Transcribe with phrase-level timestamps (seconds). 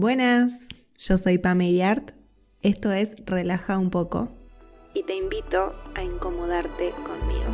[0.00, 2.12] Buenas, yo soy Pame Yart,
[2.62, 4.28] esto es Relaja un poco
[4.94, 7.50] y te invito a incomodarte conmigo.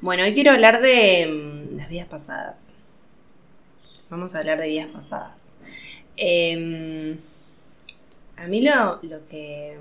[0.00, 2.76] Bueno, hoy quiero hablar de mm, las vidas pasadas.
[4.10, 5.58] Vamos a hablar de vidas pasadas.
[6.16, 7.18] Em,
[8.36, 9.78] a mí lo, lo que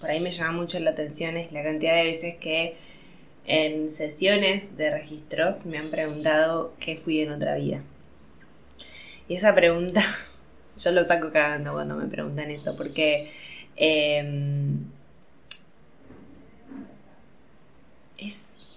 [0.00, 2.76] por ahí me llama mucho la atención es la cantidad de veces que
[3.46, 7.82] en sesiones de registros me han preguntado qué fui en otra vida.
[9.26, 10.04] Y esa pregunta,
[10.78, 13.30] yo lo saco cagando cuando me preguntan eso, porque
[13.76, 14.84] em,
[18.18, 18.68] es...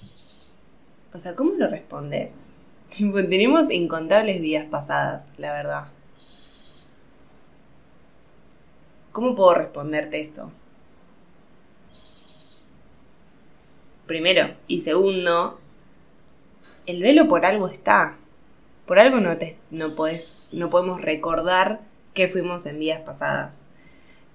[1.14, 2.54] O sea, ¿cómo lo respondes?
[3.30, 5.88] tenemos incontables vidas pasadas, la verdad.
[9.12, 10.52] ¿Cómo puedo responderte eso?
[14.06, 14.54] Primero.
[14.68, 15.60] Y segundo,
[16.86, 18.18] el velo por algo está.
[18.86, 19.96] Por algo no, te, no,
[20.52, 21.82] no podemos recordar
[22.14, 23.66] que fuimos en vidas pasadas.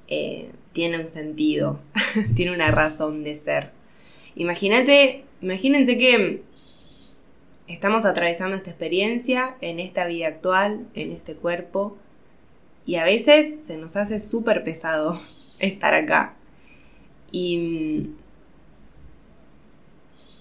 [0.08, 1.80] Eh, tiene un sentido,
[2.36, 3.72] tiene una razón de ser.
[4.34, 6.42] Imagínate, imagínense que
[7.66, 11.97] estamos atravesando esta experiencia en esta vida actual, en este cuerpo,
[12.86, 15.20] y a veces se nos hace súper pesado
[15.58, 16.36] estar acá.
[17.32, 18.16] Y mm,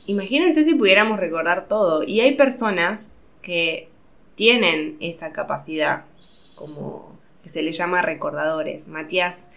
[0.05, 2.03] imagínense si pudiéramos recordar todo.
[2.03, 3.09] Y hay personas
[3.41, 3.89] que
[4.35, 6.05] tienen esa capacidad,
[6.53, 8.87] como que se le llama recordadores.
[8.87, 9.49] Matías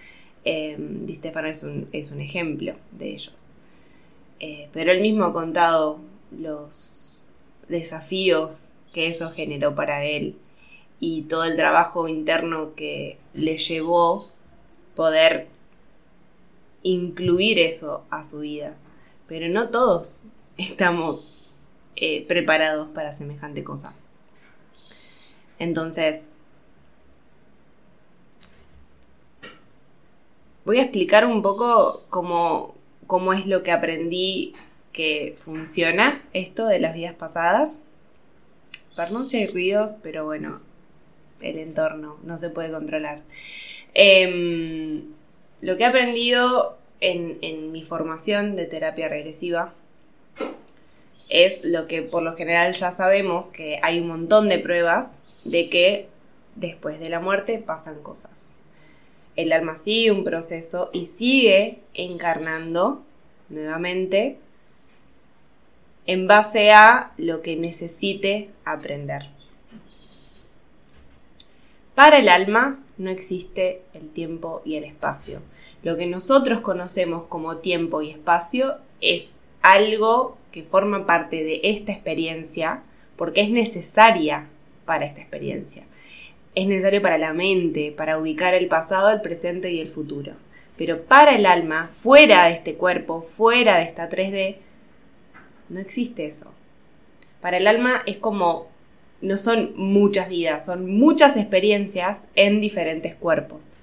[0.44, 3.48] eh, Di Stefano es un, es un, ejemplo de ellos.
[4.40, 5.98] Eh, pero él mismo ha contado
[6.30, 7.26] los
[7.68, 10.36] desafíos que eso generó para él
[11.00, 14.28] y todo el trabajo interno que le llevó
[14.96, 15.48] poder
[16.82, 18.74] incluir eso a su vida.
[19.26, 20.24] Pero no todos
[20.56, 21.36] estamos
[21.96, 23.94] eh, preparados para semejante cosa.
[25.58, 26.38] Entonces,
[30.64, 32.74] voy a explicar un poco cómo,
[33.06, 34.54] cómo es lo que aprendí
[34.92, 37.82] que funciona esto de las vidas pasadas.
[38.94, 40.60] Perdón si hay ruidos, pero bueno,
[41.40, 43.22] el entorno, no se puede controlar.
[43.94, 45.04] Em,
[45.60, 49.72] lo que he aprendido en, en, mi formación de terapia regresiva
[51.28, 55.68] es lo que por lo general ya sabemos, que hay un montón de pruebas de
[55.68, 56.08] que
[56.56, 58.58] después de la muerte pasan cosas.
[59.36, 63.02] El alma sigue un proceso y sigue encarnando
[63.48, 64.38] nuevamente
[66.06, 69.37] en base a lo que necesite aprender.
[71.98, 75.42] Para el alma no existe el tiempo y el espacio.
[75.82, 81.90] Lo que nosotros conocemos como tiempo y espacio es algo que forma parte de esta
[81.90, 82.84] experiencia
[83.16, 84.46] porque es necesaria
[84.84, 85.88] para esta experiencia.
[86.54, 90.34] Es necesario para la mente, para ubicar el pasado, el presente y el futuro.
[90.76, 94.58] Pero para el alma, fuera de este cuerpo, fuera de esta 3D,
[95.68, 96.52] no existe eso.
[97.40, 98.68] Para el alma es como
[99.20, 103.76] no son muchas vidas, son muchas experiencias en diferentes cuerpos.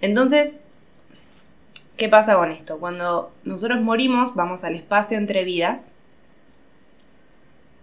[0.00, 0.64] Entonces,
[1.96, 2.78] ¿qué pasa con esto?
[2.78, 5.94] Cuando nosotros morimos, vamos al espacio entre vidas,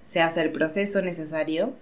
[0.03, 1.73] se hace el proceso necesario,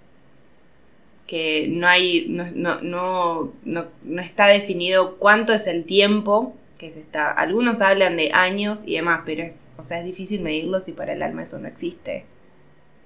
[1.27, 7.31] que no hay, no, no está definido cuánto es el tiempo que se está.
[7.31, 11.13] Algunos hablan de años y demás, pero es, o sea, es difícil medirlo si para
[11.13, 12.25] el alma eso no existe.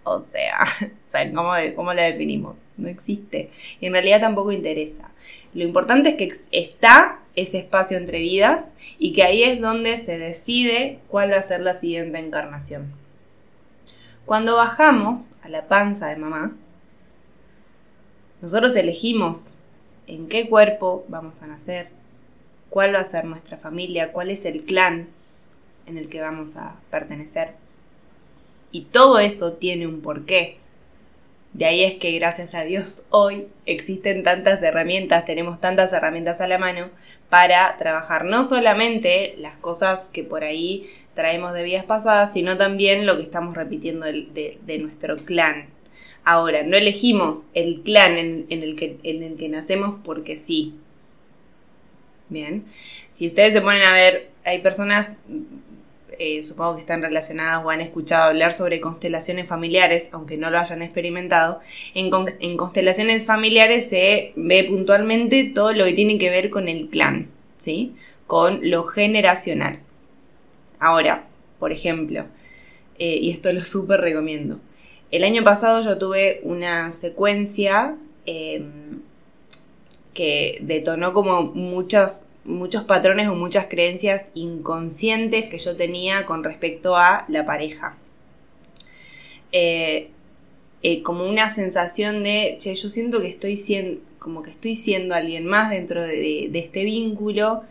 [1.07, 2.57] O sea, ¿cómo, ¿cómo la definimos?
[2.75, 3.49] No existe.
[3.79, 5.09] Y en realidad tampoco interesa.
[5.53, 10.17] Lo importante es que está ese espacio entre vidas y que ahí es donde se
[10.17, 12.91] decide cuál va a ser la siguiente encarnación.
[14.25, 16.55] Cuando bajamos a la panza de mamá,
[18.41, 19.55] nosotros elegimos
[20.07, 21.89] en qué cuerpo vamos a nacer,
[22.69, 25.07] cuál va a ser nuestra familia, cuál es el clan
[25.85, 27.55] en el que vamos a pertenecer.
[28.71, 30.57] Y todo eso tiene un porqué.
[31.53, 36.47] De ahí es que gracias a Dios hoy existen tantas herramientas, tenemos tantas herramientas a
[36.47, 36.89] la mano
[37.29, 43.05] para trabajar no solamente las cosas que por ahí traemos de vidas pasadas, sino también
[43.07, 45.65] lo que estamos repitiendo de, nuestro clan.
[46.23, 50.75] Ahora, no elegimos el clan en, el que, en el que nacemos porque sí.
[52.29, 52.65] Bien,
[53.09, 55.17] si ustedes se ponen a ver, hay personas
[56.19, 60.59] eh, supongo que están relacionadas o han escuchado hablar sobre constelaciones familiares, aunque no lo
[60.59, 61.59] hayan experimentado.
[61.93, 67.29] En, constelaciones familiares se ve puntualmente todo lo que tiene que ver con el clan,
[67.57, 67.95] ¿sí?
[68.25, 69.79] Con lo generacional.
[70.79, 71.27] Ahora,
[71.59, 72.25] por ejemplo,
[72.99, 74.59] eh, y esto lo súper recomiendo.
[75.11, 79.01] El año pasado yo tuve una secuencia em,
[80.13, 86.95] que detonó como muchas muchos patrones o muchas creencias inconscientes que yo tenía con respecto
[86.95, 87.97] a la pareja.
[89.51, 90.09] Eh,
[90.81, 95.15] eh, como una sensación de, che, yo siento que estoy siendo, como que estoy siendo
[95.15, 97.63] alguien más dentro de, este vínculo,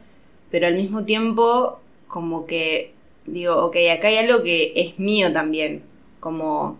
[0.50, 2.92] pero al mismo tiempo como que
[3.26, 5.82] digo, ok, acá hay algo que es mío también,
[6.20, 6.78] como,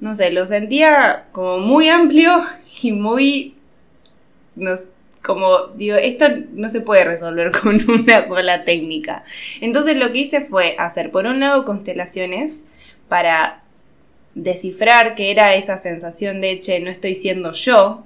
[0.00, 2.42] no sé, lo sentía como muy amplio
[2.82, 3.54] y muy,
[4.56, 4.74] no,
[5.22, 9.24] como digo, esto no se puede resolver con una sola técnica.
[9.60, 12.58] Entonces lo que hice fue hacer, por un lado, constelaciones
[13.08, 13.62] para
[14.34, 18.04] descifrar qué era esa sensación de, che, no estoy siendo yo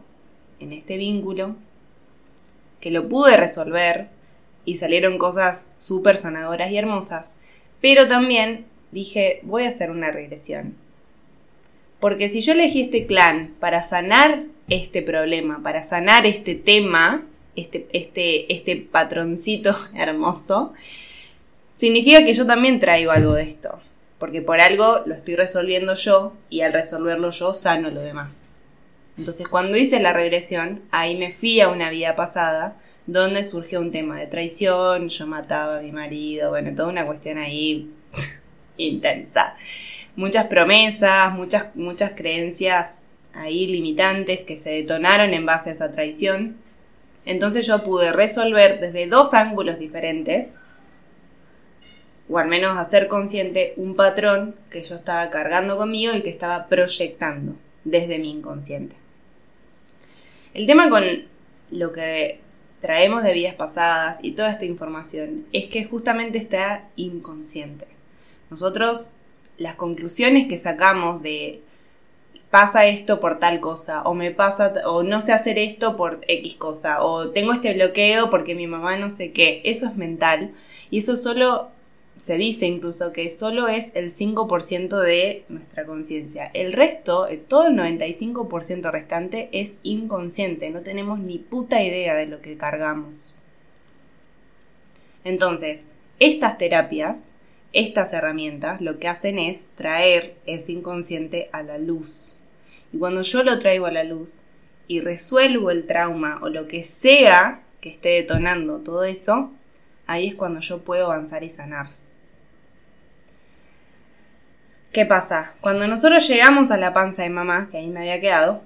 [0.60, 1.56] en este vínculo,
[2.80, 4.08] que lo pude resolver
[4.64, 7.36] y salieron cosas súper sanadoras y hermosas,
[7.80, 10.74] pero también dije, voy a hacer una regresión.
[12.00, 17.24] Porque si yo elegí este clan para sanar este problema, para sanar este tema,
[17.54, 20.72] este, este, este patroncito hermoso,
[21.74, 23.80] significa que yo también traigo algo de esto.
[24.18, 28.50] Porque por algo lo estoy resolviendo yo y al resolverlo yo sano lo demás.
[29.18, 32.76] Entonces cuando hice la regresión, ahí me fui a una vida pasada
[33.06, 37.38] donde surgió un tema de traición, yo mataba a mi marido, bueno, toda una cuestión
[37.38, 37.90] ahí
[38.78, 39.54] intensa.
[40.16, 43.05] Muchas promesas, muchas, muchas creencias
[43.36, 46.56] ahí limitantes que se detonaron en base a esa traición.
[47.24, 50.56] Entonces yo pude resolver desde dos ángulos diferentes,
[52.28, 56.66] o al menos hacer consciente un patrón que yo estaba cargando conmigo y que estaba
[56.66, 57.54] proyectando
[57.84, 58.96] desde mi inconsciente.
[60.54, 61.04] El tema con
[61.70, 62.40] lo que
[62.80, 67.86] traemos de vidas pasadas y toda esta información es que justamente está inconsciente.
[68.50, 69.10] Nosotros,
[69.58, 71.62] las conclusiones que sacamos de
[72.56, 76.54] pasa esto por tal cosa, o me pasa, o no sé hacer esto por X
[76.54, 79.60] cosa, o tengo este bloqueo porque mi mamá no sé qué.
[79.66, 80.54] Eso es mental.
[80.88, 81.68] Y eso solo
[82.18, 86.50] se dice incluso que solo es el 5% de nuestra conciencia.
[86.54, 90.70] El resto, eh, todo el 95% restante es inconsciente.
[90.70, 93.36] No tenemos ni puta idea de lo que cargamos.
[95.24, 95.84] Entonces,
[96.20, 97.28] estas terapias,
[97.74, 102.38] estas herramientas, lo que hacen es traer ese inconsciente a la luz.
[102.96, 104.44] Y cuando yo lo traigo a la luz
[104.88, 109.50] y resuelvo el trauma o lo que sea que esté detonando todo eso,
[110.06, 111.88] ahí es cuando yo puedo avanzar y sanar.
[114.94, 115.56] ¿Qué pasa?
[115.60, 118.62] Cuando nosotros llegamos a la panza de mamá, que ahí me había quedado,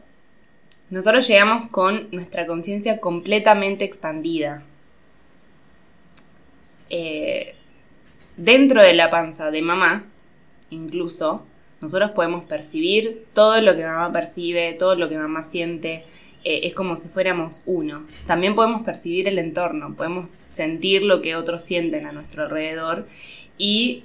[0.90, 4.62] nosotros llegamos con nuestra conciencia completamente expandida.
[6.88, 7.56] Eh,
[8.36, 10.04] dentro de la panza de mamá,
[10.70, 11.44] incluso,
[11.80, 16.04] nosotros podemos percibir todo lo que mamá percibe, todo lo que mamá siente.
[16.44, 18.06] Eh, es como si fuéramos uno.
[18.26, 23.06] También podemos percibir el entorno, podemos sentir lo que otros sienten a nuestro alrededor
[23.56, 24.04] y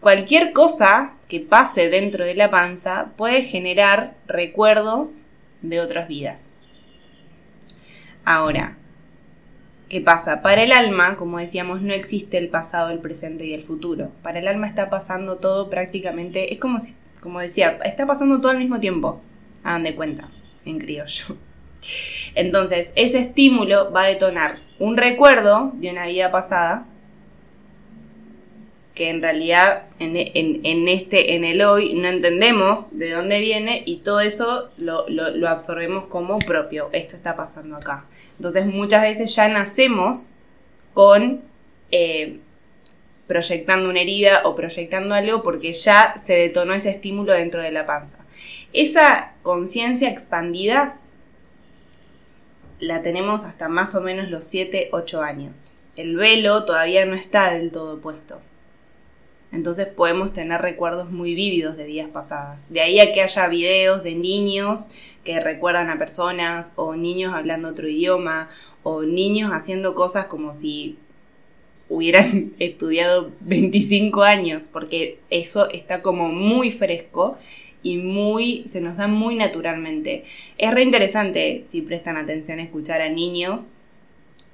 [0.00, 5.22] cualquier cosa que pase dentro de la panza puede generar recuerdos
[5.62, 6.52] de otras vidas.
[8.24, 8.76] Ahora,
[9.88, 10.42] ¿Qué pasa?
[10.42, 14.10] Para el alma, como decíamos, no existe el pasado, el presente y el futuro.
[14.22, 18.52] Para el alma está pasando todo prácticamente, es como si, como decía, está pasando todo
[18.52, 19.20] al mismo tiempo.
[19.62, 20.30] Hagan de cuenta,
[20.64, 21.36] en criollo.
[22.34, 26.86] Entonces, ese estímulo va a detonar un recuerdo de una vida pasada
[28.94, 30.16] que en realidad en,
[30.88, 35.06] este, en el hoy no entendemos de dónde viene y todo eso lo,
[35.48, 36.90] absorbemos como propio.
[36.92, 38.06] Esto está pasando acá.
[38.36, 40.30] Entonces muchas veces ya nacemos
[40.92, 41.42] con
[41.90, 42.38] eh,
[43.26, 47.86] proyectando una herida o proyectando algo porque ya se detonó ese estímulo dentro de la
[47.86, 48.18] panza.
[48.72, 51.00] Esa conciencia expandida
[52.78, 55.74] la tenemos hasta más o menos los 7, 8 años.
[55.96, 58.40] El velo todavía no está del todo puesto.
[59.54, 62.66] Entonces podemos tener recuerdos muy vívidos de vidas pasadas.
[62.70, 64.88] De ahí a que haya videos de niños
[65.22, 68.48] que recuerdan a personas, o niños hablando otro idioma,
[68.82, 70.98] o niños haciendo cosas como si
[71.88, 77.38] hubieran estudiado 25 años, porque eso está como muy fresco
[77.82, 80.24] y muy, se nos da muy naturalmente.
[80.58, 83.70] Es re interesante si prestan atención a escuchar a niños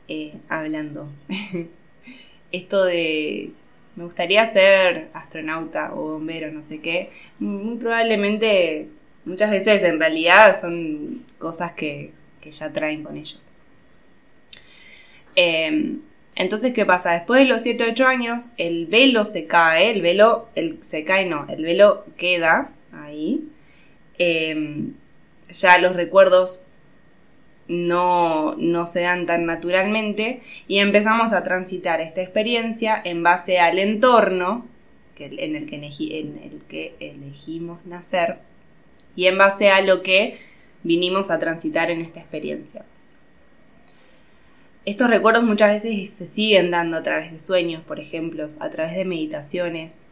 [0.09, 1.09] eh, hablando.
[2.53, 3.53] Esto de
[4.01, 8.89] me gustaría ser astronauta o bombero, no sé qué, muy probablemente
[9.27, 12.13] muchas veces en realidad son cosas que,
[12.51, 13.53] ya traen con ellos.
[15.37, 16.01] Em,
[16.35, 17.13] entonces, ¿qué pasa?
[17.13, 21.27] Después de los 7, 8 años, el velo se cae, el velo, el, se cae
[21.27, 23.51] no, el velo queda ahí.
[24.17, 24.95] Em,
[25.51, 26.65] ya los recuerdos
[27.71, 33.79] no, no se dan tan naturalmente y empezamos a transitar esta experiencia en base al
[33.79, 34.67] entorno
[35.17, 38.39] en, el que en el que elegimos nacer
[39.15, 40.39] y en base a lo que
[40.83, 42.85] vinimos a transitar en esta experiencia.
[44.85, 48.97] Estos recuerdos muchas veces se siguen dando a través de sueños, por ejemplo, a través
[48.97, 50.05] de meditaciones.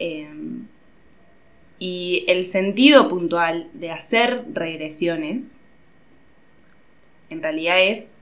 [0.00, 0.66] Em,
[1.78, 5.62] y el sentido puntual de hacer regresiones
[7.30, 8.16] en realidad es,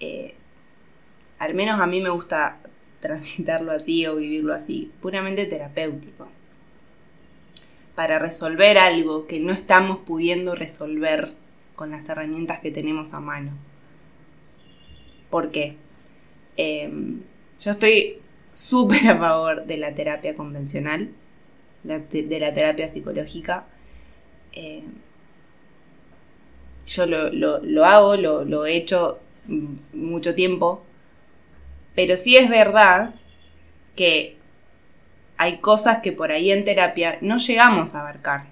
[0.00, 0.34] eh,
[1.38, 2.58] al menos a mí me gusta
[3.00, 6.28] transitarlo así o vivirlo así, puramente terapéutico.
[7.94, 11.32] Para resolver algo que no estamos pudiendo resolver
[11.76, 13.52] con las herramientas que tenemos a mano.
[15.30, 15.76] ¿Por qué?
[16.56, 17.22] Em,
[17.58, 18.18] yo estoy
[18.52, 21.10] súper a favor de la terapia convencional,
[21.84, 23.66] de la terapia psicológica.
[24.52, 24.84] Em,
[26.86, 29.18] yo lo, hago, lo, he hecho
[29.92, 30.84] mucho tiempo,
[31.94, 33.14] pero sí es verdad
[33.94, 34.36] que
[35.36, 38.46] hay cosas que por ahí en terapia no llegamos a abarcar.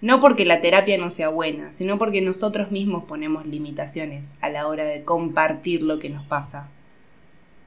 [0.00, 4.68] No porque la terapia no sea buena, sino porque nosotros mismos ponemos limitaciones a la
[4.68, 6.68] hora de compartir lo que nos pasa.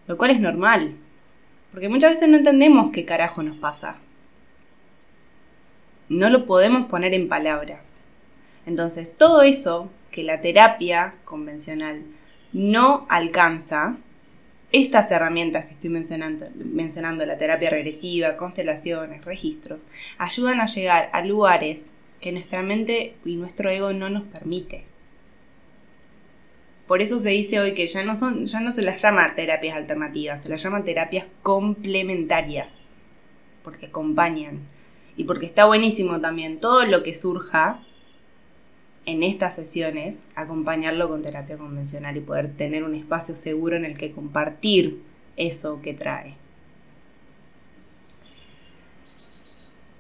[0.08, 0.96] Lo cual es normal,
[1.72, 3.98] porque muchas veces no entendemos qué carajo nos pasa.
[6.08, 8.04] No lo podemos poner en palabras.
[8.66, 12.04] Entonces, todo eso que la terapia convencional
[12.54, 13.98] no alcanza,
[14.72, 19.86] estas herramientas que estoy mencionando, mencionando, la terapia regresiva, constelaciones, registros,
[20.18, 21.90] ayudan a llegar a lugares
[22.22, 24.86] que nuestra mente y nuestro ego no nos permite.
[26.88, 29.78] Por eso se dice hoy que ya no son, ya no se las llama terapias
[29.78, 32.96] alternativas, se las llama terapias complementarias,
[33.64, 34.60] porque acompañan
[35.16, 37.82] y porque está buenísimo también todo lo que surja
[39.06, 43.98] en estas sesiones acompañarlo con terapia convencional y poder tener un espacio seguro en el
[43.98, 45.02] que compartir
[45.38, 46.36] eso que trae.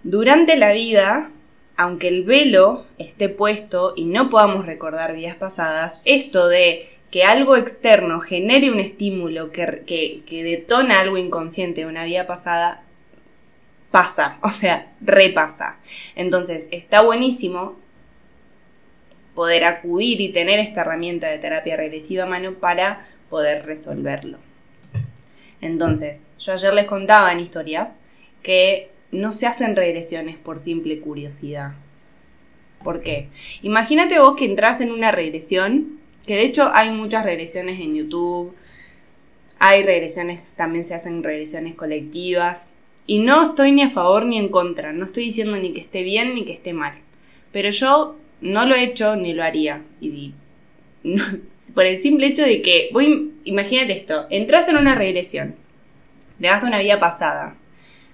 [0.03, 1.31] Durante la vida,
[1.77, 7.57] aunque el velo esté puesto y no podamos recordar vidas pasadas, esto de que algo
[7.57, 12.83] externo genere un estímulo que, que, detona algo inconsciente de una vida pasada,
[13.91, 15.77] pasa, o sea, repasa.
[16.15, 17.80] Entonces, está buenísimo
[19.35, 24.37] poder acudir y tener esta herramienta de terapia regresiva a mano para poder resolverlo.
[25.61, 28.01] Entonces, yo ayer les contaba en historias
[28.43, 31.73] que no se hacen regresiones por simple curiosidad.
[32.83, 33.29] ¿Por qué?
[33.61, 38.55] Imagínate vos que entras en una regresión, que de hecho hay muchas regresiones en YouTube,
[39.59, 42.69] hay regresiones, también se hacen regresiones colectivas,
[43.05, 46.01] y no estoy ni a favor ni en contra, no estoy diciendo ni que esté
[46.03, 46.93] bien ni que esté mal,
[47.51, 49.83] pero yo no lo he hecho ni lo haría.
[50.01, 50.33] Y,
[51.73, 52.89] por el simple hecho de que,
[53.43, 55.55] imagínate esto, entras en una regresión,
[56.39, 57.55] le das una vida pasada.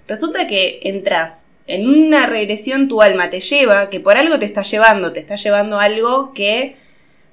[0.07, 4.61] Resulta que entras en una regresión, tu alma te lleva, que por algo te está
[4.61, 6.77] llevando, te está llevando algo que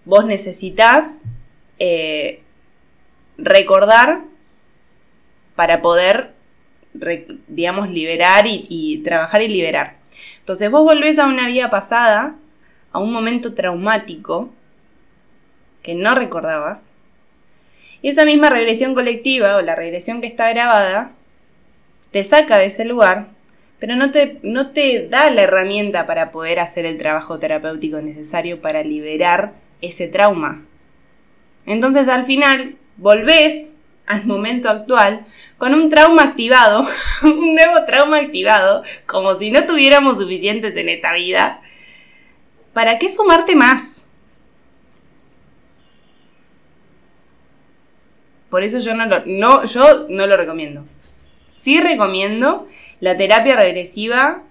[0.05, 1.21] vos necesitas
[1.79, 2.43] eh,
[3.39, 4.23] recordar
[5.55, 6.33] para poder,
[7.47, 9.99] digamos, liberar y, y trabajar y liberar.
[10.41, 12.37] Entonces vos volvés a una vida pasada
[12.95, 14.51] a un momento traumático
[15.83, 16.93] que no recordabas.
[18.01, 21.11] Y esa misma regresión colectiva o la regresión que está grabada
[22.13, 23.27] te saca de ese lugar,
[23.81, 28.63] pero no te, no te da la herramienta para poder hacer el trabajo terapéutico necesario
[28.63, 30.65] para liberar ese trauma.
[31.67, 33.75] Entonces al final volvés
[34.07, 35.27] al momento actual
[35.59, 36.87] con un trauma activado,
[37.25, 41.61] un nuevo trauma activado, como si no tuviéramos suficientes en esta vida,
[42.75, 44.05] ¿para qué sumarte más?
[48.51, 50.85] Por eso yo no lo, no, yo no lo recomiendo.
[51.55, 52.69] Sí recomiendo
[53.01, 54.43] la terapia regresiva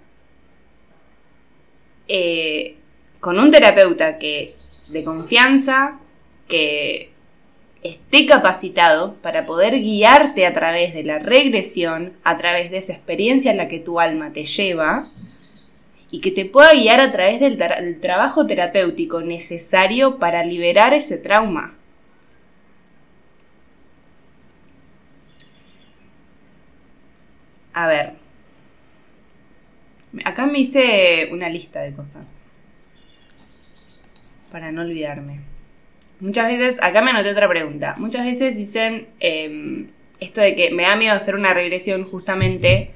[2.07, 2.77] eh,
[3.19, 4.55] con un terapeuta que
[4.87, 5.99] de confianza,
[6.47, 7.11] que
[7.81, 13.51] esté capacitado para poder guiarte a través de la regresión, a través de esa experiencia
[13.51, 15.07] en la que tu alma te lleva,
[16.13, 17.57] y que te pueda guiar a través del,
[17.99, 21.73] trabajo terapéutico necesario para liberar ese trauma.
[27.73, 28.13] A ver.
[30.23, 32.45] Acá me hice una lista de cosas.
[34.51, 35.39] Para no olvidarme.
[36.19, 37.95] Muchas veces, acá me anoté otra pregunta.
[37.97, 39.89] Muchas veces dicen em,
[40.19, 42.91] esto de que me da miedo hacer una regresión justamente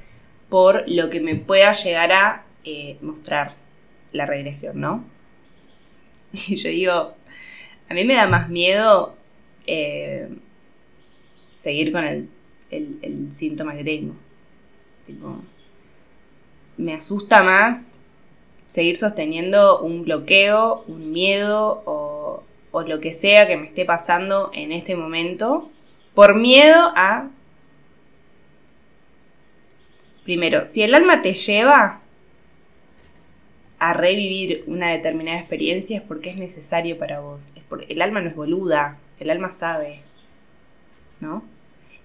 [0.48, 3.54] por lo que me pueda llegar a eh, mostrar
[4.12, 5.04] la regresión, ¿no?
[6.48, 7.14] Y yo digo,
[7.88, 9.16] a mí me da más miedo
[9.66, 10.28] eh,
[11.50, 12.28] seguir con el,
[13.30, 14.14] síntoma que tengo.
[16.76, 18.00] me asusta más
[18.66, 22.44] seguir sosteniendo un bloqueo, un miedo o
[22.86, 25.70] lo que sea que me esté pasando en este momento
[26.14, 27.30] por miedo a...
[30.24, 32.02] Primero, si el alma te lleva
[33.78, 37.52] a revivir una determinada experiencia es porque es necesario para vos.
[37.54, 40.02] Es porque el alma no es boluda, el alma sabe.
[41.20, 41.44] ¿No?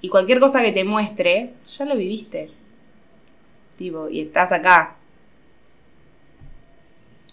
[0.02, 2.52] Y cualquier cosa que te muestre, ya lo viviste.
[3.78, 4.98] Tipo, y estás acá.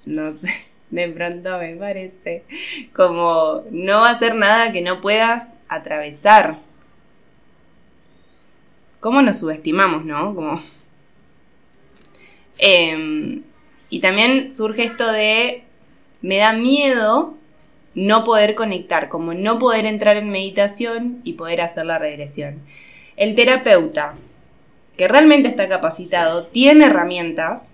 [0.06, 0.49] No sé,
[0.90, 2.44] de pronto me parece
[2.94, 6.59] como no ser nada que no puedas atravesar.
[9.00, 10.35] ¿Cómo nos subestimamos, no?
[10.35, 10.61] Como...
[12.62, 13.42] Em,
[13.90, 15.64] y también surge esto de,
[16.23, 17.35] me da miedo
[17.94, 22.61] no poder conectar, como no poder entrar en meditación y poder hacer la regresión.
[23.16, 24.14] El terapeuta,
[24.97, 27.73] que realmente está capacitado, tiene herramientas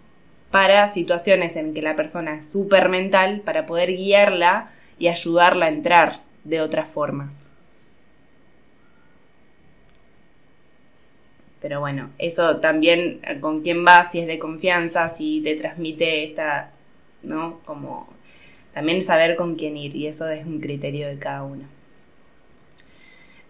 [0.51, 5.71] para situaciones en que la persona es súper mental, para poder guiarla y ayudarla a
[5.71, 7.51] entrar de otras formas.
[11.67, 16.23] Pero bueno, eso también eh, con quién vas, si es de confianza, si te transmite
[16.23, 16.71] esta,
[17.25, 17.59] ¿no?
[17.65, 18.09] Como
[18.73, 21.65] también saber con quién ir y eso es un criterio de cada uno.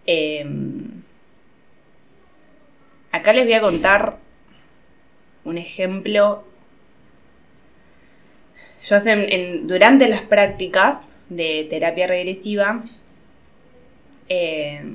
[0.07, 1.03] Em,
[3.13, 4.17] acá les voy a contar
[5.45, 6.43] un ejemplo.
[8.83, 12.83] Yo hace, durante las prácticas de terapia regresiva,
[14.31, 14.95] eh,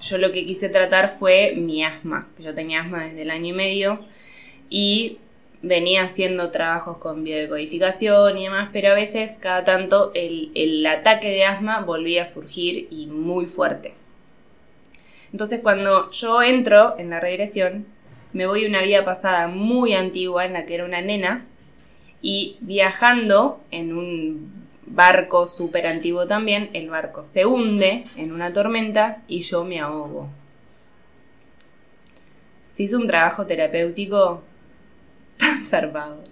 [0.00, 2.28] yo lo que quise tratar fue mi asma.
[2.38, 4.00] Yo tenía asma desde el año y medio
[4.68, 5.18] y
[5.62, 11.44] venía haciendo trabajos con biodecodificación y demás, pero a veces, cada tanto, el, ataque de
[11.44, 13.94] asma volvía a surgir y muy fuerte.
[15.32, 17.86] Entonces, cuando yo entro en la regresión,
[18.32, 21.46] me voy a una vida pasada muy antigua en la que era una nena
[22.22, 24.59] y viajando en un
[24.90, 30.28] barco súper antiguo también, el barco se hunde en una tormenta y yo me ahogo.
[32.70, 34.42] Se hizo un trabajo terapéutico
[35.38, 36.22] tan zarpado.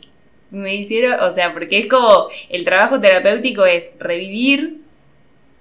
[0.50, 4.80] Me hicieron, o sea, porque es como, el trabajo terapéutico es revivir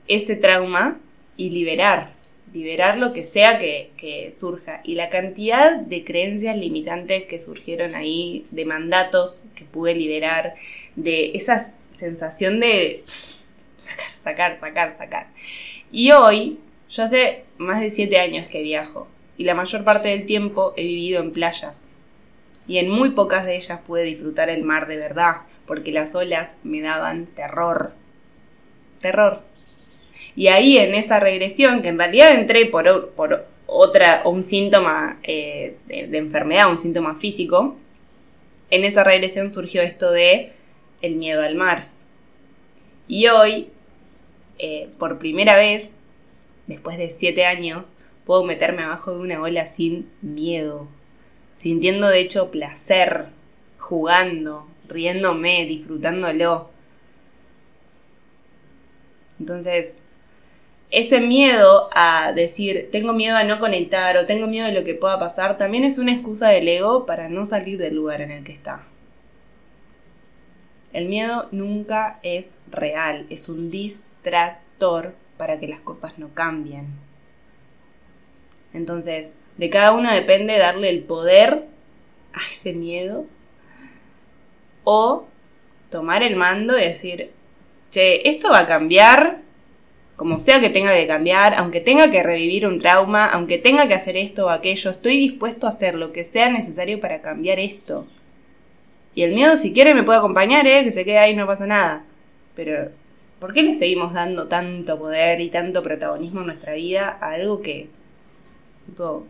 [0.08, 0.98] ese trauma
[1.36, 2.18] y liberar
[2.54, 4.82] liberar lo que sea que, surja.
[4.84, 10.56] Y la cantidad de creencias limitantes que surgieron ahí, de mandatos que pude liberar,
[10.96, 11.64] de esa
[11.98, 15.28] sensación de sacar, sacar, sacar, sacar.
[15.92, 19.08] Y hoy, yo hace más de siete años que viajo
[19.38, 21.88] y la mayor parte del tiempo he vivido en playas.
[22.68, 26.56] Y en muy pocas de ellas pude disfrutar el mar de verdad, porque las olas
[26.64, 27.94] me daban terror.
[29.02, 29.42] Terror.
[30.36, 35.78] Y ahí en esa regresión, que en realidad entré por, por otra, un síntoma eh,
[35.88, 37.78] de, enfermedad, un síntoma físico,
[38.70, 40.52] en esa regresión surgió esto de
[41.02, 41.84] el miedo al mar.
[43.08, 43.70] Y hoy,
[44.60, 46.02] eh, por primera vez,
[46.68, 47.88] después de siete años,
[48.26, 50.88] puedo meterme abajo de una ola sin miedo,
[51.56, 53.28] sintiendo de hecho placer,
[53.78, 56.70] jugando, riéndome, disfrutándolo.
[59.40, 60.02] Entonces,
[60.90, 64.96] ese miedo a decir, tengo miedo a no conectar o tengo miedo de lo que
[64.96, 68.44] pueda pasar, también es una excusa del ego para no salir del lugar en el
[68.44, 68.84] que está.
[70.94, 76.88] El miedo nunca es real, es un distractor para que las cosas no cambien.
[78.74, 81.66] Entonces, de cada uno depende darle el poder
[82.34, 83.26] a ese miedo
[84.84, 85.28] o
[85.90, 87.32] tomar el mando y decir,
[87.90, 89.42] che, esto va a cambiar
[90.18, 93.94] como sea que tenga que cambiar, aunque tenga que revivir un trauma, aunque tenga que
[93.94, 98.08] hacer esto o aquello, estoy dispuesto a hacer lo que sea necesario para cambiar esto.
[99.18, 100.84] Y el miedo, si quiere, me puede acompañar, ¿eh?
[100.84, 102.04] que se quede ahí, no pasa nada.
[102.56, 102.92] Pero,
[103.40, 107.64] ¿por qué le seguimos dando tanto poder y tanto protagonismo en nuestra vida a algo
[107.64, 107.90] que,
[108.86, 109.26] tipo,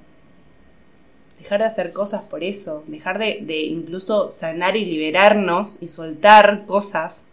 [1.39, 6.65] dejar de hacer cosas por eso, dejar de, de incluso sanar y liberarnos y soltar
[6.65, 7.23] cosas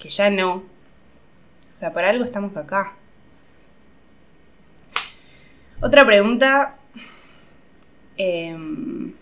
[0.00, 2.96] que ya no, o sea, para algo estamos acá.
[5.80, 6.76] Otra pregunta
[8.16, 9.12] em,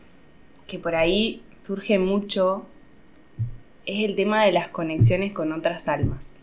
[0.67, 2.67] que por ahí surge mucho
[3.87, 6.37] es el tema de las conexiones con otras almas.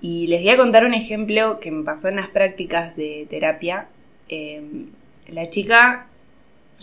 [0.00, 3.88] Y les voy a contar un ejemplo que me pasó en las prácticas de terapia.
[4.28, 4.88] Em,
[5.28, 6.08] la chica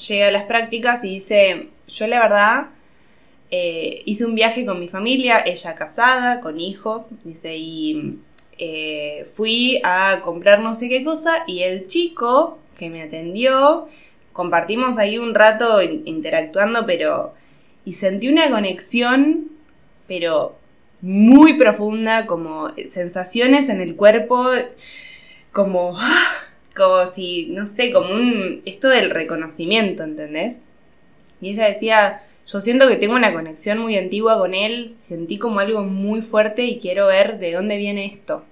[0.07, 2.67] llega a las prácticas y dice, yo la verdad
[3.51, 8.19] eh, hice un viaje con mi familia, ella casada, con hijos, dice, y
[8.57, 13.87] eh, fui a comprar no sé qué cosa y el chico que me atendió,
[14.39, 17.33] compartimos ahí un rato interactuando, pero...
[17.83, 19.49] Y sentí una conexión,
[20.07, 20.55] pero
[21.01, 24.45] muy profunda, como sensaciones en el cuerpo,
[25.51, 25.97] como,
[26.73, 30.63] como si, no sé, como un, esto del reconocimiento, ¿entendés?
[31.41, 35.59] Y ella decía, yo siento que tengo una conexión muy antigua con él, sentí como
[35.59, 38.45] algo muy fuerte y quiero ver de dónde viene esto.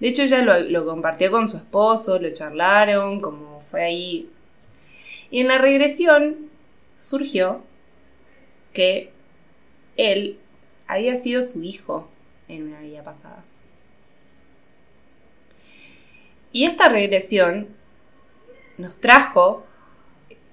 [0.00, 4.31] De hecho, ella lo, lo compartió con su esposo, lo charlaron, como fue ahí.
[5.32, 6.50] Y en la regresión
[6.98, 7.62] surgió
[8.74, 9.10] que
[9.96, 10.38] él
[10.86, 12.06] había sido su hijo
[12.48, 13.42] en una vida pasada.
[16.52, 17.68] Y esta regresión
[18.76, 19.64] nos trajo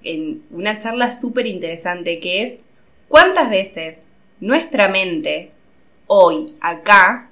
[0.02, 2.62] en una charla súper interesante que es
[3.06, 4.06] cuántas veces
[4.40, 5.52] nuestra mente
[6.06, 7.28] hoy, acá,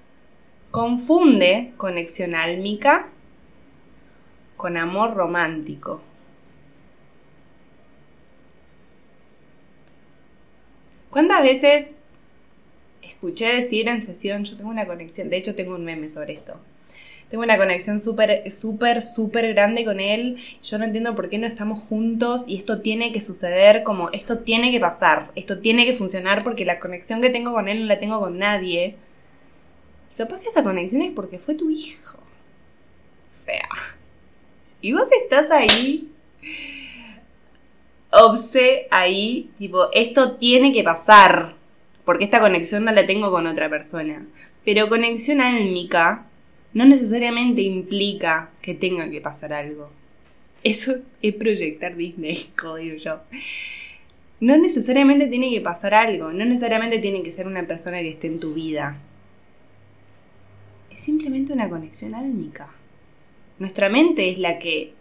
[0.70, 3.08] confunde conexión álmica
[4.58, 6.02] con amor romántico.
[11.10, 11.92] ¿Cuántas veces
[13.02, 16.60] escuché decir en sesión, yo tengo una conexión, de hecho tengo un meme sobre esto.
[17.30, 20.38] Tengo una conexión súper, súper, súper grande con él.
[20.62, 24.38] Yo no entiendo por qué no estamos juntos y esto tiene que suceder como esto
[24.38, 27.86] tiene que pasar, esto tiene que funcionar porque la conexión que tengo con él no
[27.86, 28.96] la tengo con nadie.
[30.14, 32.18] Y capaz que esa conexión es porque fue tu hijo.
[32.18, 33.68] O sea.
[34.80, 36.10] Y vos estás ahí
[38.10, 41.56] obse ahí, tipo, esto tiene que pasar
[42.08, 44.26] porque esta conexión no la tengo con otra persona.
[44.64, 46.26] Pero conexión álmica
[46.72, 49.90] no necesariamente implica que tenga que pasar algo.
[50.64, 53.20] Eso es proyectar Disney, como digo yo.
[54.40, 58.28] No necesariamente tiene que pasar algo, no necesariamente tiene que ser una persona que esté
[58.28, 58.96] en tu vida.
[60.90, 62.70] Es simplemente una conexión álmica.
[63.58, 64.94] Nuestra mente es la que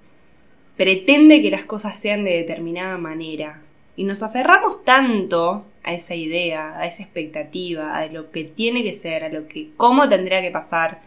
[0.77, 3.61] pretende que las cosas sean de determinada manera.
[3.95, 8.93] Y nos aferramos tanto a esa idea, a esa expectativa, a lo que tiene que
[8.93, 11.01] ser, a lo que, cómo tendría que pasar,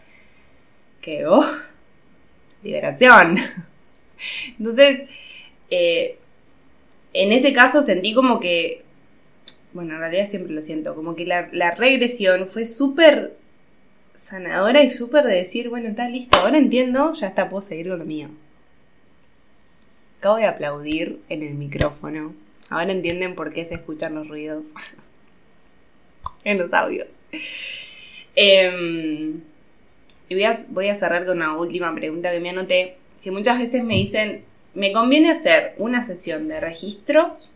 [0.99, 1.45] que, oh,
[2.63, 3.37] liberación.
[4.59, 5.09] Entonces,
[5.69, 6.17] eh,
[7.13, 8.83] en ese caso sentí como que,
[9.73, 13.37] bueno, en realidad siempre lo siento, como que la, regresión fue súper
[14.15, 17.99] sanadora y súper de decir, bueno, está listo, ahora entiendo, ya está, puedo seguir con
[17.99, 18.29] lo mío.
[20.21, 22.35] Acabo de aplaudir en el micrófono
[22.71, 24.67] Ahora entienden por qué se escuchan los ruidos
[26.45, 27.09] en los audios.
[28.35, 29.41] Em,
[30.29, 30.35] y
[30.69, 34.45] voy a, cerrar con una última pregunta que me anoté, que muchas veces me dicen,
[34.73, 37.49] ¿me conviene hacer una sesión de registros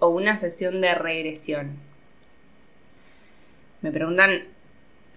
[0.00, 1.76] o una sesión de regresión?
[3.82, 4.42] Me preguntan,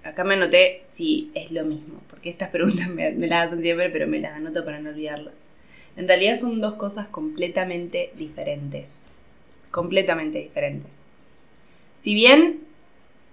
[0.03, 4.05] acá me anoté si es lo mismo, porque estas preguntas me las hacen siempre, pero
[4.05, 5.49] me las anoto para no olvidarlas.
[5.99, 9.12] En realidad son dos cosas completamente diferentes
[9.71, 10.91] completamente diferentes.
[11.95, 12.62] Si bien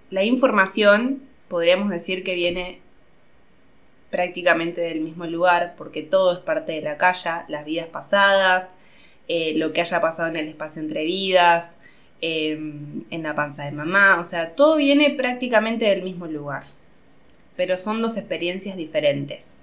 [0.09, 2.79] la información podríamos decir que viene
[4.09, 8.75] prácticamente del mismo lugar, porque todo es parte de la calle, las vidas pasadas,
[9.27, 11.79] eh, lo que haya pasado en el espacio entre vidas,
[12.21, 16.63] em, en la panza de mamá, o sea, todo viene prácticamente del mismo lugar,
[17.55, 19.57] pero son dos experiencias diferentes.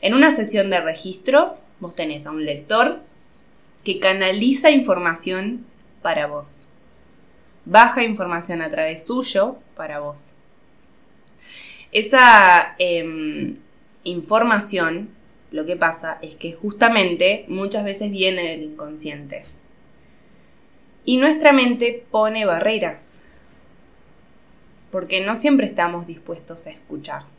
[0.00, 3.00] En una sesión de registros, vos tenés a un lector
[3.84, 5.64] que canaliza información
[6.02, 6.66] para vos.
[7.64, 10.34] Baja información a través suyo para vos.
[11.92, 13.56] Esa em,
[14.04, 15.10] información,
[15.50, 19.46] lo que pasa es que justamente muchas veces viene del inconsciente.
[21.04, 23.20] Y nuestra mente pone barreras,
[24.90, 27.35] porque no siempre estamos dispuestos a escuchar.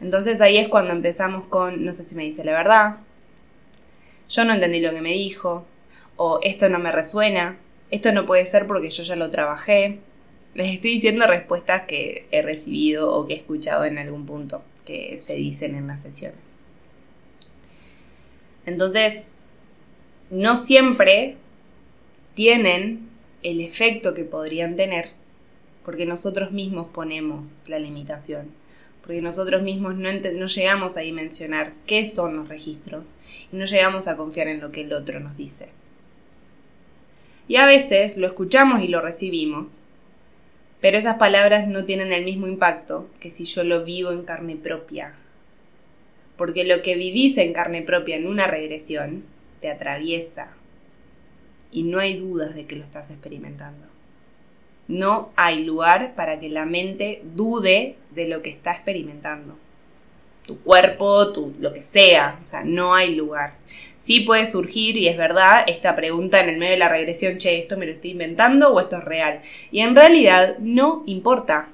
[0.00, 2.98] Entonces ahí es cuando empezamos con, no sé si me dice la verdad,
[4.28, 5.66] yo no entendí lo que me dijo,
[6.16, 7.58] o esto no me resuena,
[7.90, 10.00] esto no puede ser porque yo ya lo trabajé.
[10.54, 15.18] Les estoy diciendo respuestas que he recibido o que he escuchado en algún punto que
[15.18, 16.52] se dicen en las sesiones.
[18.66, 19.30] Entonces,
[20.30, 21.36] no siempre
[22.34, 23.08] tienen
[23.42, 25.10] el efecto que podrían tener
[25.84, 28.50] porque nosotros mismos ponemos la limitación.
[29.08, 33.14] Porque nosotros mismos no, llegamos a dimensionar qué son los registros
[33.50, 35.70] y no llegamos a confiar en lo que el otro nos dice.
[37.48, 39.80] Y a veces lo escuchamos y lo recibimos,
[40.82, 44.56] pero esas palabras no tienen el mismo impacto que si yo lo vivo en carne
[44.56, 45.14] propia.
[46.36, 49.24] Porque lo que vivís en carne propia en una regresión
[49.62, 50.52] te atraviesa
[51.72, 53.86] y no hay dudas de que lo estás experimentando.
[54.88, 59.56] No hay lugar para que la mente dude de lo que está experimentando
[60.48, 63.58] tu cuerpo, tu, lo que sea, o sea, no hay lugar.
[63.98, 67.58] Sí puede surgir, y es verdad, esta pregunta en el medio de la regresión, che,
[67.58, 69.42] ¿esto me lo estoy inventando o esto es real?
[69.70, 71.68] Y en realidad no importa.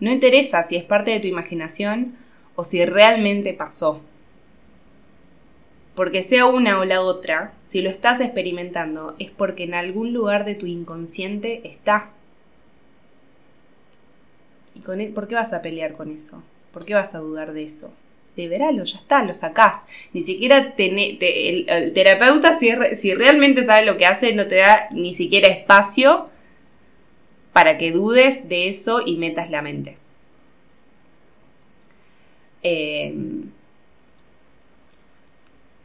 [0.00, 2.18] No interesa si es parte de tu imaginación
[2.56, 4.02] o si realmente pasó.
[5.98, 10.44] Porque sea una o la otra, si lo estás experimentando es porque en algún lugar
[10.44, 12.10] de tu inconsciente está.
[14.76, 16.40] ¿Y e, por qué vas a pelear con eso?
[16.72, 17.92] ¿Por qué vas a dudar de eso?
[18.36, 19.86] Liberalo, ya está, lo sacás.
[20.12, 25.14] Ni siquiera el, terapeuta, si, si realmente sabe lo que hace, no te da ni
[25.14, 26.28] siquiera espacio
[27.52, 29.98] para que dudes de eso y metas la mente.
[32.62, 33.37] Em,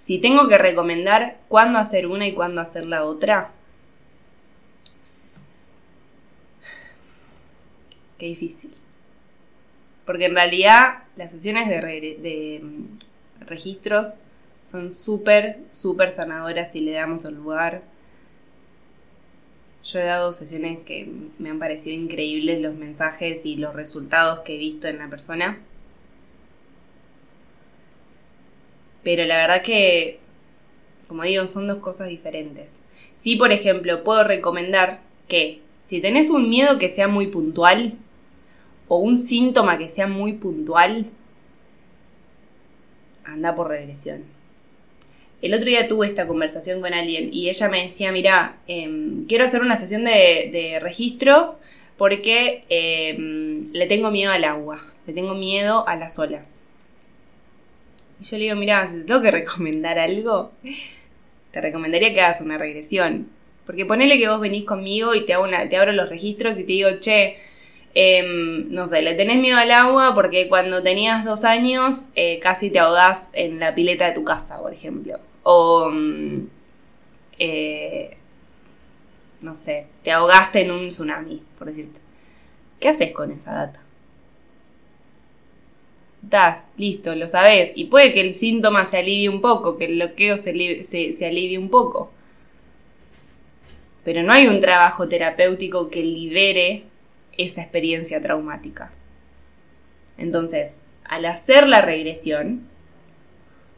[0.03, 3.51] si tengo que recomendar cuándo hacer una y cuándo hacer la otra,
[8.17, 8.73] qué difícil.
[10.05, 14.15] Porque en realidad las sesiones de, mm, registros
[14.59, 17.83] son súper, súper sanadoras y le damos el lugar.
[19.85, 24.55] Yo he dado sesiones que me han parecido increíbles los mensajes y los resultados que
[24.55, 25.59] he visto en la persona.
[29.03, 30.19] Pero la verdad que,
[31.07, 32.79] como digo, son dos cosas diferentes.
[33.15, 37.97] Sí, por ejemplo, puedo recomendar que si tenés un miedo que sea muy puntual,
[38.87, 41.07] o un síntoma que sea muy puntual,
[43.23, 44.23] anda por regresión.
[45.41, 49.45] El otro día tuve esta conversación con alguien y ella me decía, mira, em, quiero
[49.45, 51.57] hacer una sesión de, registros
[51.97, 56.59] porque em, le tengo miedo al agua, le tengo miedo a las olas.
[58.19, 60.51] Y yo le digo, mira, si te tengo que recomendar algo,
[61.51, 63.29] te recomendaría que hagas una regresión.
[63.65, 67.37] Porque ponele que vos venís conmigo y te abro los registros y te digo, che,
[67.95, 72.71] Em, no sé, le tenés miedo al agua porque cuando tenías dos años eh, casi
[72.71, 75.19] te ahogás en la pileta de tu casa, por ejemplo.
[75.43, 76.47] O, mm,
[77.39, 78.17] eh,
[79.41, 82.01] no sé, te ahogaste en un tsunami, por decirte.
[82.79, 83.82] ¿Qué haces con esa data?
[86.29, 87.71] Das, listo, lo sabes.
[87.75, 91.57] Y puede que el síntoma se alivie un poco, que el bloqueo se, se alivie
[91.57, 92.11] un poco.
[94.03, 96.83] Pero no hay un trabajo terapéutico que libere
[97.37, 98.91] esa experiencia traumática.
[100.17, 102.67] Entonces, al hacer la regresión,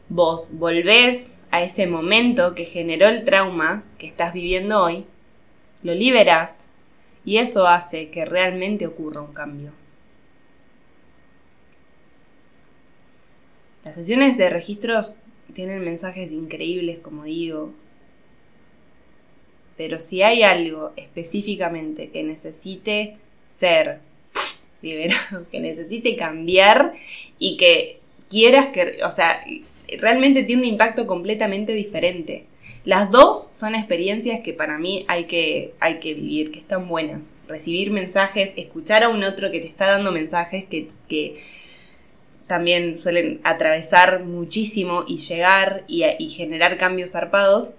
[0.10, 5.06] vos volvés a ese momento que generó el trauma que estás viviendo hoy,
[5.84, 6.68] lo liberás
[7.24, 9.72] y eso hace que realmente ocurra un cambio.
[13.86, 15.16] Las sesiones de registros
[15.54, 17.72] tienen mensajes increíbles, como digo,
[19.78, 24.00] pero si hay algo específicamente que necesite ser
[24.82, 26.94] liberado, que necesite cambiar
[27.38, 29.46] y que quieras que, o sea,
[30.00, 32.46] realmente tiene un impacto completamente diferente.
[32.86, 37.30] Las dos son experiencias que para mí hay que, hay que vivir, que están buenas.
[37.48, 41.38] Recibir mensajes, escuchar a un otro que te está dando mensajes que, que
[42.48, 47.70] también suelen atravesar muchísimo y llegar y, generar cambios zarpados.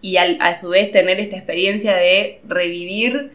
[0.00, 3.32] Y a su vez tener esta experiencia de revivir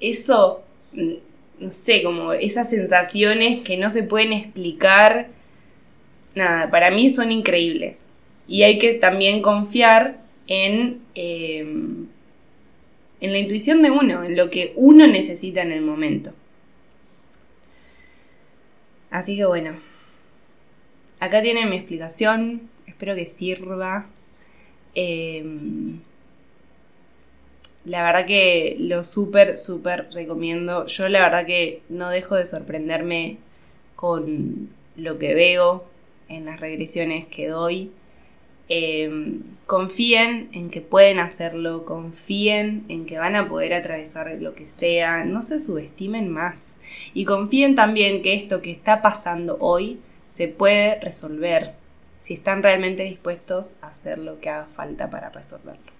[0.00, 0.62] eso,
[0.92, 1.12] mm,
[1.60, 5.28] no sé, como esas sensaciones que no se pueden explicar,
[6.34, 8.06] nada, para mí son increíbles.
[8.48, 12.08] Y hay que también confiar en, em,
[13.20, 16.32] en la intuición de uno, en lo que uno necesita en el momento.
[19.10, 19.74] Así que bueno,
[21.18, 24.06] acá tienen mi explicación, espero que sirva.
[24.94, 26.00] Em,
[27.84, 30.86] la verdad que lo súper, súper recomiendo.
[30.86, 33.38] Yo la verdad que no dejo de sorprenderme
[33.96, 35.84] con lo que veo
[36.28, 37.90] en las regresiones que doy.
[38.72, 44.68] Em, confíen en que pueden hacerlo, confíen en que van a poder atravesar lo que
[44.68, 46.76] sea, no se subestimen más
[47.12, 51.74] y confíen también que esto que está pasando hoy se puede resolver
[52.18, 55.99] si están realmente dispuestos a hacer lo que haga falta para resolverlo.